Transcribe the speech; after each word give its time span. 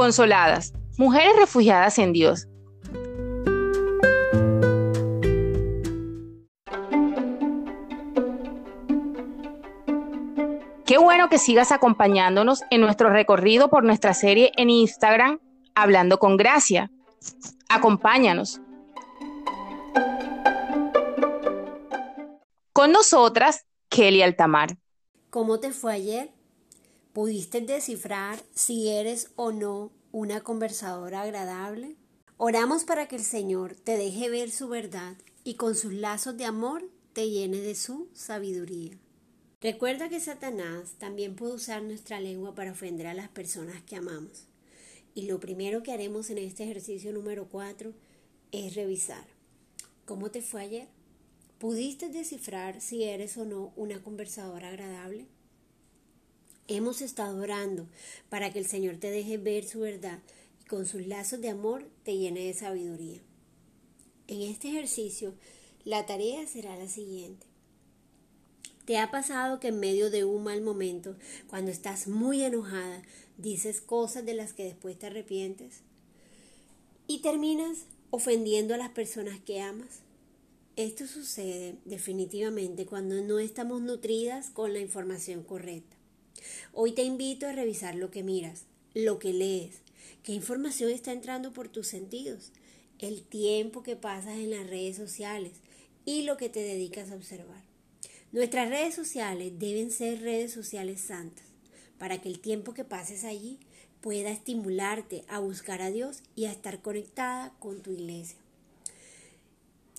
Consoladas, 0.00 0.72
mujeres 0.96 1.36
refugiadas 1.36 1.98
en 1.98 2.14
Dios. 2.14 2.48
Qué 10.86 10.96
bueno 10.96 11.28
que 11.28 11.36
sigas 11.36 11.70
acompañándonos 11.70 12.62
en 12.70 12.80
nuestro 12.80 13.10
recorrido 13.10 13.68
por 13.68 13.84
nuestra 13.84 14.14
serie 14.14 14.52
en 14.56 14.70
Instagram, 14.70 15.38
Hablando 15.74 16.18
con 16.18 16.38
Gracia. 16.38 16.90
Acompáñanos. 17.68 18.58
Con 22.72 22.90
nosotras, 22.90 23.66
Kelly 23.90 24.22
Altamar. 24.22 24.78
¿Cómo 25.28 25.60
te 25.60 25.72
fue 25.72 25.92
ayer? 25.92 26.39
¿Pudiste 27.20 27.60
descifrar 27.60 28.42
si 28.54 28.88
eres 28.88 29.28
o 29.36 29.52
no 29.52 29.92
una 30.10 30.40
conversadora 30.40 31.20
agradable? 31.20 31.96
Oramos 32.38 32.84
para 32.84 33.08
que 33.08 33.16
el 33.16 33.24
Señor 33.24 33.74
te 33.74 33.98
deje 33.98 34.30
ver 34.30 34.50
su 34.50 34.68
verdad 34.68 35.18
y 35.44 35.56
con 35.56 35.74
sus 35.74 35.92
lazos 35.92 36.38
de 36.38 36.46
amor 36.46 36.82
te 37.12 37.28
llene 37.28 37.58
de 37.58 37.74
su 37.74 38.08
sabiduría. 38.14 38.96
Recuerda 39.60 40.08
que 40.08 40.18
Satanás 40.18 40.94
también 40.96 41.36
puede 41.36 41.52
usar 41.52 41.82
nuestra 41.82 42.20
lengua 42.20 42.54
para 42.54 42.72
ofender 42.72 43.06
a 43.06 43.12
las 43.12 43.28
personas 43.28 43.82
que 43.82 43.96
amamos. 43.96 44.46
Y 45.14 45.26
lo 45.26 45.40
primero 45.40 45.82
que 45.82 45.92
haremos 45.92 46.30
en 46.30 46.38
este 46.38 46.64
ejercicio 46.64 47.12
número 47.12 47.50
4 47.50 47.92
es 48.50 48.74
revisar. 48.74 49.26
¿Cómo 50.06 50.30
te 50.30 50.40
fue 50.40 50.62
ayer? 50.62 50.88
¿Pudiste 51.58 52.08
descifrar 52.08 52.80
si 52.80 53.04
eres 53.04 53.36
o 53.36 53.44
no 53.44 53.74
una 53.76 54.02
conversadora 54.02 54.70
agradable? 54.70 55.26
Hemos 56.72 57.02
estado 57.02 57.42
orando 57.42 57.88
para 58.28 58.52
que 58.52 58.60
el 58.60 58.64
Señor 58.64 58.98
te 58.98 59.10
deje 59.10 59.38
ver 59.38 59.66
su 59.66 59.80
verdad 59.80 60.20
y 60.62 60.68
con 60.68 60.86
sus 60.86 61.04
lazos 61.04 61.40
de 61.40 61.48
amor 61.48 61.84
te 62.04 62.16
llene 62.16 62.46
de 62.46 62.54
sabiduría. 62.54 63.18
En 64.28 64.42
este 64.42 64.68
ejercicio, 64.68 65.34
la 65.84 66.06
tarea 66.06 66.46
será 66.46 66.76
la 66.76 66.86
siguiente. 66.86 67.44
¿Te 68.84 68.98
ha 68.98 69.10
pasado 69.10 69.58
que 69.58 69.66
en 69.66 69.80
medio 69.80 70.10
de 70.10 70.24
un 70.24 70.44
mal 70.44 70.62
momento, 70.62 71.16
cuando 71.48 71.72
estás 71.72 72.06
muy 72.06 72.44
enojada, 72.44 73.02
dices 73.36 73.80
cosas 73.80 74.24
de 74.24 74.34
las 74.34 74.52
que 74.52 74.62
después 74.62 74.96
te 74.96 75.06
arrepientes? 75.06 75.80
Y 77.08 77.18
terminas 77.18 77.78
ofendiendo 78.10 78.74
a 78.74 78.78
las 78.78 78.90
personas 78.90 79.40
que 79.40 79.60
amas. 79.60 80.02
Esto 80.76 81.08
sucede 81.08 81.74
definitivamente 81.84 82.86
cuando 82.86 83.20
no 83.22 83.40
estamos 83.40 83.82
nutridas 83.82 84.50
con 84.50 84.72
la 84.72 84.78
información 84.78 85.42
correcta. 85.42 85.99
Hoy 86.72 86.92
te 86.92 87.02
invito 87.02 87.46
a 87.46 87.52
revisar 87.52 87.94
lo 87.94 88.10
que 88.10 88.22
miras, 88.22 88.64
lo 88.94 89.18
que 89.18 89.32
lees, 89.32 89.82
qué 90.22 90.32
información 90.32 90.90
está 90.90 91.12
entrando 91.12 91.52
por 91.52 91.68
tus 91.68 91.86
sentidos, 91.86 92.52
el 92.98 93.22
tiempo 93.22 93.82
que 93.82 93.96
pasas 93.96 94.38
en 94.38 94.50
las 94.50 94.68
redes 94.68 94.96
sociales 94.96 95.52
y 96.04 96.22
lo 96.22 96.36
que 96.36 96.48
te 96.48 96.60
dedicas 96.60 97.10
a 97.10 97.16
observar. 97.16 97.62
Nuestras 98.32 98.68
redes 98.68 98.94
sociales 98.94 99.52
deben 99.58 99.90
ser 99.90 100.20
redes 100.20 100.52
sociales 100.52 101.00
santas, 101.00 101.46
para 101.98 102.20
que 102.20 102.28
el 102.28 102.38
tiempo 102.38 102.74
que 102.74 102.84
pases 102.84 103.24
allí 103.24 103.58
pueda 104.00 104.30
estimularte 104.30 105.24
a 105.28 105.40
buscar 105.40 105.82
a 105.82 105.90
Dios 105.90 106.22
y 106.34 106.46
a 106.46 106.52
estar 106.52 106.80
conectada 106.80 107.52
con 107.58 107.82
tu 107.82 107.90
iglesia. 107.90 108.38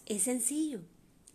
Es 0.06 0.24
sencillo, 0.24 0.80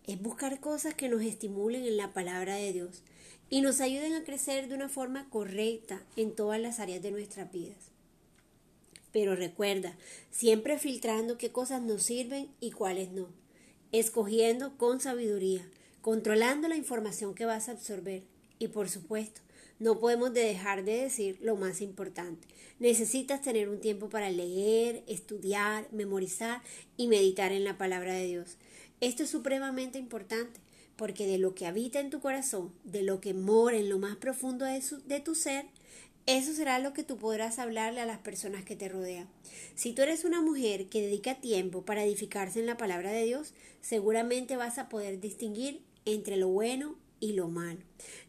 es 0.06 0.20
buscar 0.20 0.60
cosas 0.60 0.94
que 0.94 1.08
nos 1.08 1.22
estimulen 1.22 1.84
en 1.84 1.96
la 1.96 2.12
palabra 2.12 2.56
de 2.56 2.72
Dios 2.72 3.02
y 3.50 3.61
nos 3.61 3.80
ayuden 3.80 4.14
a 4.14 4.25
crecer 4.25 4.69
de 4.69 4.75
una 4.75 4.89
forma 4.89 5.28
correcta 5.30 6.02
en 6.16 6.34
todas 6.34 6.61
las 6.61 6.80
áreas 6.80 7.02
de 7.02 7.11
nuestras 7.11 7.50
vidas. 7.52 7.91
Pero 9.12 9.34
recuerda, 9.34 9.96
siempre 10.30 10.79
filtrando 10.79 11.39
qué 11.39 11.51
cosas 11.51 11.83
nos 11.83 12.02
sirven 12.02 12.48
y 12.61 12.73
cuáles 12.73 13.12
no, 13.12 13.29
escogiendo 13.92 14.77
con 14.77 15.01
sabiduría 15.01 15.67
controlando 16.07 16.68
la 16.68 16.77
información 16.77 17.34
que 17.34 17.46
vas 17.46 17.68
a 17.68 17.73
absorber. 17.73 18.23
Y 18.61 18.68
por 18.68 18.89
supuesto, 18.89 19.40
no 19.80 19.98
podemos 19.98 20.33
dejar 20.33 20.84
de 20.84 21.02
decir 21.02 21.36
lo 21.42 21.57
más 21.57 21.80
importante. 21.80 22.46
Necesitas 22.78 23.42
tener 23.42 23.68
un 23.68 23.80
tiempo 23.80 24.08
para 24.08 24.30
leer, 24.30 25.02
estudiar, 25.08 25.89
memorizar 25.90 26.63
y 26.96 27.08
meditar 27.08 27.51
en 27.51 27.64
la 27.64 27.77
palabra 27.77 28.14
de 28.14 28.24
Dios. 28.24 28.57
Esto 29.01 29.24
es 29.24 29.30
supremamente 29.30 29.98
importante 29.98 30.61
porque 30.96 31.27
de 31.27 31.39
lo 31.39 31.55
que 31.55 31.67
habita 31.67 32.01
en 32.01 32.11
tu 32.11 32.20
corazón, 32.20 32.73
de 32.84 33.02
lo 33.02 33.20
que 33.20 33.34
mora 33.34 33.77
en 33.77 33.89
lo 33.89 33.98
más 33.98 34.17
profundo 34.17 34.64
de, 34.64 34.83
de 35.07 35.20
tu 35.20 35.34
ser, 35.34 35.67
eso 36.27 36.52
será 36.52 36.80
lo 36.80 36.92
que 36.92 37.05
tú 37.05 37.18
podrás 37.18 37.61
hablarle 37.61 38.01
a 38.01 38.07
las 38.07 38.18
personas 38.18 38.64
que 38.64 38.74
te 38.74 38.89
rodean. 38.89 39.29
Si 39.77 39.92
tú 39.92 40.02
eres 40.02 40.24
una 40.24 40.42
mujer 40.42 40.89
que 40.89 41.01
dedica 41.01 41.36
tiempo 41.36 41.84
para 41.84 42.02
edificarse 42.02 42.58
en 42.58 42.67
la 42.67 42.77
palabra 42.77 43.12
de 43.12 43.24
Dios, 43.24 43.55
seguramente 43.80 44.57
vas 44.57 44.79
a 44.79 44.89
poder 44.89 45.20
distinguir 45.20 45.83
entre 46.05 46.36
lo 46.36 46.48
bueno 46.48 46.96
y 47.20 47.33
lo 47.33 47.48
malo, 47.48 47.80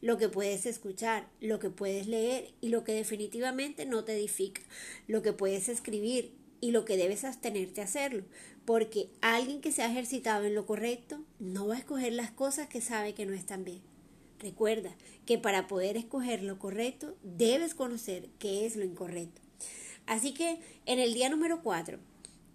lo 0.02 0.18
que 0.18 0.30
puedes 0.30 0.66
escuchar, 0.66 1.28
lo 1.42 1.58
que 1.60 1.70
puedes 1.70 2.08
leer 2.08 2.54
y 2.62 2.70
lo 2.70 2.84
que 2.84 2.94
definitivamente 2.94 3.86
no 3.86 4.04
te 4.04 4.14
edifica, 4.14 4.62
lo 5.08 5.24
que 5.24 5.34
puedes 5.34 5.68
escribir 5.68 6.34
y 6.62 6.72
lo 6.72 6.86
que 6.86 6.98
debes 6.98 7.24
abstenerte 7.24 7.82
a 7.82 7.86
hacerlo, 7.86 8.24
porque 8.66 9.10
alguien 9.22 9.62
que 9.62 9.72
se 9.72 9.84
ha 9.84 9.92
ejercitado 9.92 10.46
en 10.46 10.56
lo 10.56 10.66
correcto 10.66 11.20
no 11.40 11.68
va 11.68 11.76
a 11.76 11.80
escoger 11.80 12.14
las 12.14 12.32
cosas 12.32 12.68
que 12.68 12.82
sabe 12.82 13.14
que 13.14 13.26
no 13.26 13.34
están 13.34 13.64
bien. 13.64 13.82
Recuerda 14.40 14.96
que 15.26 15.38
para 15.38 15.68
poder 15.68 15.98
escoger 15.98 16.44
lo 16.44 16.60
correcto 16.60 17.16
debes 17.24 17.74
conocer 17.74 18.30
qué 18.40 18.66
es 18.66 18.76
lo 18.76 18.84
incorrecto. 18.84 19.42
Así 20.06 20.34
que 20.34 20.60
en 20.86 21.00
el 21.00 21.14
día 21.14 21.30
número 21.30 21.62
4 21.64 22.00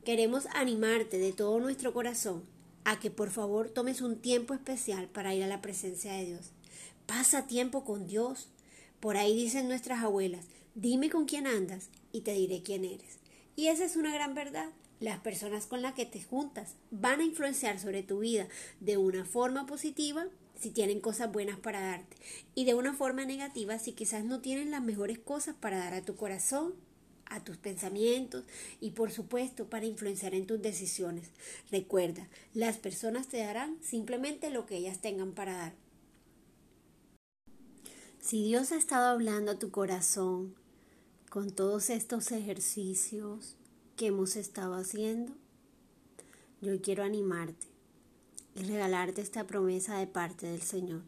queremos 0.04 0.46
animarte 0.54 1.18
de 1.18 1.32
todo 1.32 1.58
nuestro 1.60 1.92
corazón 1.92 2.44
a 2.84 2.98
que 2.98 3.10
por 3.10 3.30
favor 3.30 3.68
tomes 3.68 4.00
un 4.00 4.16
tiempo 4.16 4.54
especial 4.54 5.08
para 5.08 5.34
ir 5.34 5.44
a 5.44 5.48
la 5.48 5.62
presencia 5.62 6.12
de 6.12 6.26
Dios. 6.26 6.50
Pasa 7.06 7.46
tiempo 7.46 7.84
con 7.84 8.06
Dios. 8.06 8.48
Por 9.00 9.16
ahí 9.16 9.36
dicen 9.36 9.68
nuestras 9.68 10.02
abuelas, 10.02 10.46
dime 10.74 11.10
con 11.10 11.24
quién 11.24 11.46
andas 11.46 11.88
y 12.12 12.20
te 12.20 12.32
diré 12.32 12.62
quién 12.62 12.84
eres. 12.84 13.21
Y 13.56 13.68
esa 13.68 13.84
es 13.84 13.96
una 13.96 14.12
gran 14.12 14.34
verdad. 14.34 14.70
Las 15.00 15.20
personas 15.20 15.66
con 15.66 15.82
las 15.82 15.94
que 15.94 16.06
te 16.06 16.22
juntas 16.22 16.74
van 16.90 17.20
a 17.20 17.24
influenciar 17.24 17.78
sobre 17.78 18.02
tu 18.02 18.20
vida 18.20 18.46
de 18.80 18.96
una 18.96 19.24
forma 19.24 19.66
positiva 19.66 20.26
si 20.60 20.70
tienen 20.70 21.00
cosas 21.00 21.32
buenas 21.32 21.58
para 21.58 21.80
darte 21.80 22.16
y 22.54 22.64
de 22.64 22.74
una 22.74 22.94
forma 22.94 23.24
negativa 23.24 23.80
si 23.80 23.92
quizás 23.92 24.24
no 24.24 24.40
tienen 24.40 24.70
las 24.70 24.82
mejores 24.82 25.18
cosas 25.18 25.56
para 25.58 25.78
dar 25.78 25.94
a 25.94 26.02
tu 26.02 26.14
corazón 26.14 26.74
a 27.32 27.42
tus 27.42 27.56
pensamientos 27.56 28.44
y 28.80 28.90
por 28.90 29.10
supuesto 29.10 29.68
para 29.68 29.86
influenciar 29.86 30.34
en 30.34 30.46
tus 30.46 30.60
decisiones. 30.60 31.30
Recuerda, 31.70 32.28
las 32.54 32.76
personas 32.76 33.26
te 33.28 33.38
darán 33.38 33.76
simplemente 33.82 34.50
lo 34.50 34.66
que 34.66 34.76
ellas 34.76 35.00
tengan 35.00 35.32
para 35.32 35.54
dar. 35.56 35.74
Si 38.20 38.44
Dios 38.44 38.70
ha 38.70 38.76
estado 38.76 39.08
hablando 39.08 39.52
a 39.52 39.58
tu 39.58 39.70
corazón 39.70 40.54
con 41.32 41.50
todos 41.50 41.88
estos 41.88 42.30
ejercicios 42.30 43.56
que 43.96 44.08
hemos 44.08 44.36
estado 44.36 44.74
haciendo, 44.74 45.32
yo 46.60 46.78
quiero 46.82 47.04
animarte 47.04 47.68
y 48.54 48.64
regalarte 48.64 49.22
esta 49.22 49.46
promesa 49.46 49.96
de 49.96 50.06
parte 50.06 50.46
del 50.46 50.60
Señor. 50.60 51.00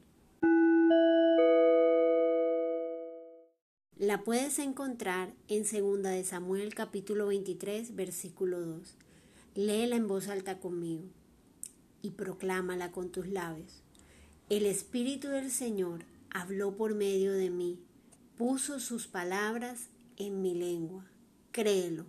La 3.98 4.24
puedes 4.24 4.58
encontrar 4.60 5.34
en 5.48 5.64
2 5.64 6.02
de 6.02 6.24
Samuel 6.24 6.74
capítulo 6.74 7.26
23 7.26 7.94
versículo 7.94 8.62
2. 8.62 8.96
Léela 9.56 9.96
en 9.96 10.08
voz 10.08 10.28
alta 10.28 10.58
conmigo 10.58 11.04
y 12.00 12.12
proclámala 12.12 12.92
con 12.92 13.10
tus 13.10 13.28
labios. 13.28 13.82
El 14.48 14.64
Espíritu 14.64 15.28
del 15.28 15.50
Señor 15.50 16.06
habló 16.30 16.78
por 16.78 16.94
medio 16.94 17.34
de 17.34 17.50
mí, 17.50 17.78
puso 18.38 18.80
sus 18.80 19.06
palabras 19.06 19.90
en 20.16 20.42
mi 20.42 20.54
lengua. 20.54 21.04
Créelo. 21.52 22.06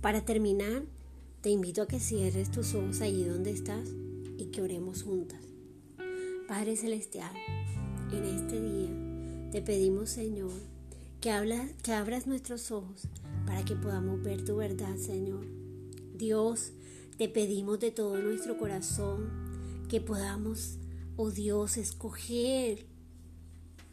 Para 0.00 0.24
terminar, 0.24 0.82
te 1.40 1.48
invito 1.48 1.82
a 1.82 1.88
que 1.88 1.98
cierres 1.98 2.50
tus 2.50 2.74
ojos 2.74 3.00
allí 3.00 3.24
donde 3.24 3.50
estás 3.50 3.88
y 4.36 4.46
que 4.46 4.60
oremos 4.60 5.02
juntas. 5.02 5.40
Padre 6.46 6.76
Celestial, 6.76 7.32
en 8.12 8.24
este 8.24 8.60
día 8.60 9.50
te 9.50 9.62
pedimos, 9.62 10.10
Señor, 10.10 10.52
que, 11.20 11.30
que 11.82 11.92
abras 11.92 12.26
nuestros 12.26 12.70
ojos 12.70 13.08
para 13.46 13.64
que 13.64 13.76
podamos 13.76 14.22
ver 14.22 14.44
tu 14.44 14.56
verdad, 14.56 14.96
Señor. 14.96 15.46
Dios, 16.14 16.72
te 17.16 17.28
pedimos 17.28 17.78
de 17.78 17.90
todo 17.90 18.18
nuestro 18.18 18.58
corazón 18.58 19.30
que 19.88 20.00
podamos, 20.00 20.78
oh 21.16 21.30
Dios, 21.30 21.76
escoger, 21.76 22.86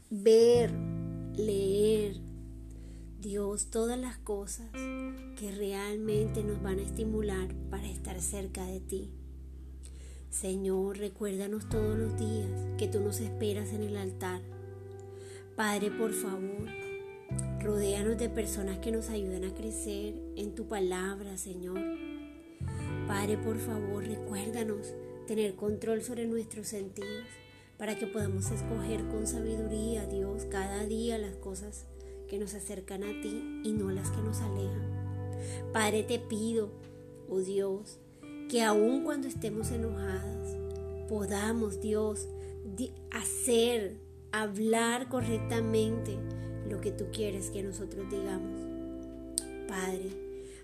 ver, 0.09 0.71
leer, 1.35 2.19
Dios, 3.19 3.67
todas 3.69 3.99
las 3.99 4.17
cosas 4.17 4.71
que 4.71 5.51
realmente 5.55 6.43
nos 6.43 6.63
van 6.63 6.79
a 6.79 6.83
estimular 6.83 7.53
para 7.69 7.87
estar 7.87 8.19
cerca 8.19 8.65
de 8.65 8.79
ti. 8.79 9.11
Señor, 10.31 10.97
recuérdanos 10.97 11.69
todos 11.69 11.97
los 11.97 12.17
días 12.17 12.49
que 12.79 12.87
tú 12.87 13.01
nos 13.01 13.19
esperas 13.19 13.71
en 13.73 13.83
el 13.83 13.97
altar. 13.97 14.41
Padre, 15.55 15.91
por 15.91 16.13
favor, 16.13 16.69
rodéanos 17.61 18.17
de 18.17 18.29
personas 18.29 18.79
que 18.79 18.91
nos 18.91 19.09
ayuden 19.09 19.43
a 19.43 19.53
crecer 19.53 20.15
en 20.35 20.55
tu 20.55 20.67
palabra, 20.67 21.37
Señor. 21.37 22.10
Padre, 23.11 23.37
por 23.37 23.57
favor, 23.57 24.05
recuérdanos 24.05 24.93
tener 25.27 25.55
control 25.57 26.01
sobre 26.01 26.25
nuestros 26.27 26.67
sentidos 26.67 27.25
para 27.77 27.99
que 27.99 28.07
podamos 28.07 28.49
escoger 28.51 29.05
con 29.09 29.27
sabiduría, 29.27 30.05
Dios, 30.05 30.45
cada 30.45 30.85
día 30.85 31.17
las 31.17 31.35
cosas 31.35 31.87
que 32.29 32.39
nos 32.39 32.53
acercan 32.53 33.03
a 33.03 33.21
ti 33.21 33.63
y 33.65 33.73
no 33.73 33.91
las 33.91 34.11
que 34.11 34.21
nos 34.21 34.39
alejan. 34.39 35.35
Padre, 35.73 36.03
te 36.03 36.19
pido, 36.19 36.71
oh 37.29 37.39
Dios, 37.39 37.99
que 38.47 38.63
aun 38.63 39.03
cuando 39.03 39.27
estemos 39.27 39.71
enojadas, 39.71 40.55
podamos, 41.09 41.81
Dios, 41.81 42.29
hacer, 43.11 43.97
hablar 44.31 45.09
correctamente 45.09 46.17
lo 46.69 46.79
que 46.79 46.93
tú 46.93 47.07
quieres 47.11 47.49
que 47.49 47.61
nosotros 47.61 48.09
digamos. 48.09 48.61
Padre, 49.67 50.11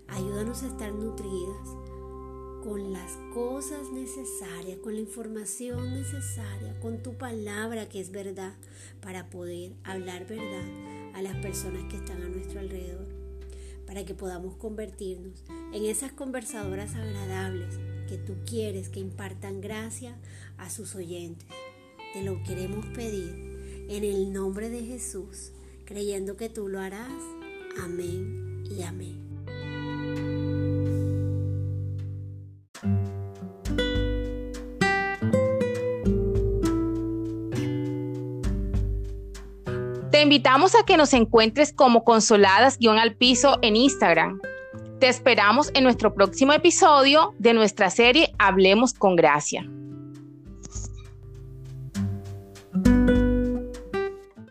ayúdanos 0.06 0.62
a 0.62 0.68
estar 0.68 0.94
nutridas 0.94 1.87
con 2.68 2.92
las 2.92 3.16
cosas 3.32 3.90
necesarias, 3.92 4.78
con 4.82 4.94
la 4.94 5.00
información 5.00 5.94
necesaria, 5.94 6.78
con 6.80 7.02
tu 7.02 7.14
palabra 7.16 7.88
que 7.88 7.98
es 7.98 8.10
verdad, 8.10 8.52
para 9.00 9.30
poder 9.30 9.72
hablar 9.84 10.26
verdad 10.26 11.14
a 11.14 11.22
las 11.22 11.36
personas 11.36 11.84
que 11.90 11.96
están 11.96 12.20
a 12.20 12.28
nuestro 12.28 12.60
alrededor 12.60 13.06
para 13.86 14.04
que 14.04 14.12
podamos 14.12 14.54
convertirnos 14.56 15.42
en 15.72 15.86
esas 15.86 16.12
conversadoras 16.12 16.94
agradables 16.94 17.78
que 18.06 18.18
tú 18.18 18.34
quieres 18.44 18.90
que 18.90 19.00
impartan 19.00 19.62
gracia 19.62 20.14
a 20.58 20.68
sus 20.68 20.94
oyentes. 20.94 21.48
Te 22.12 22.22
lo 22.22 22.42
queremos 22.42 22.84
pedir 22.94 23.86
en 23.88 24.04
el 24.04 24.30
nombre 24.30 24.68
de 24.68 24.84
Jesús, 24.84 25.52
creyendo 25.86 26.36
que 26.36 26.50
tú 26.50 26.68
lo 26.68 26.80
harás. 26.80 27.22
Amén 27.78 28.62
y 28.70 28.82
amén. 28.82 29.27
Te 40.18 40.22
invitamos 40.22 40.74
a 40.74 40.84
que 40.84 40.96
nos 40.96 41.14
encuentres 41.14 41.72
como 41.72 42.02
consoladas-al 42.02 43.14
piso 43.14 43.60
en 43.62 43.76
Instagram. 43.76 44.40
Te 44.98 45.06
esperamos 45.06 45.70
en 45.74 45.84
nuestro 45.84 46.12
próximo 46.12 46.52
episodio 46.52 47.36
de 47.38 47.54
nuestra 47.54 47.88
serie 47.88 48.32
Hablemos 48.36 48.94
con 48.94 49.14
Gracia. 49.14 49.64